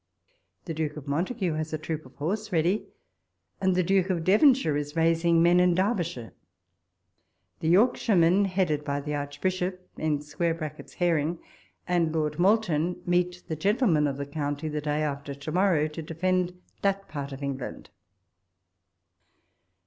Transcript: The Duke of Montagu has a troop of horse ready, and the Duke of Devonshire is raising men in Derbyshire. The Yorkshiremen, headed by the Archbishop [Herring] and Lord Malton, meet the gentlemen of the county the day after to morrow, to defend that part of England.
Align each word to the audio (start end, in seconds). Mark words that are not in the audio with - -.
The 0.65 0.73
Duke 0.73 0.97
of 0.97 1.05
Montagu 1.07 1.53
has 1.57 1.73
a 1.73 1.77
troop 1.77 2.07
of 2.07 2.15
horse 2.15 2.51
ready, 2.51 2.87
and 3.61 3.75
the 3.75 3.83
Duke 3.83 4.09
of 4.09 4.23
Devonshire 4.23 4.75
is 4.75 4.95
raising 4.95 5.43
men 5.43 5.59
in 5.59 5.75
Derbyshire. 5.75 6.33
The 7.59 7.67
Yorkshiremen, 7.69 8.45
headed 8.45 8.83
by 8.83 8.99
the 8.99 9.13
Archbishop 9.13 9.87
[Herring] 9.99 11.37
and 11.87 12.11
Lord 12.15 12.39
Malton, 12.39 13.03
meet 13.05 13.43
the 13.47 13.55
gentlemen 13.55 14.07
of 14.07 14.17
the 14.17 14.25
county 14.25 14.67
the 14.67 14.81
day 14.81 15.03
after 15.03 15.35
to 15.35 15.51
morrow, 15.51 15.87
to 15.89 16.01
defend 16.01 16.59
that 16.81 17.07
part 17.07 17.31
of 17.31 17.43
England. 17.43 17.91